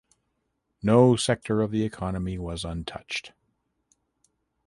[0.81, 3.33] No sector of the economy was untouched.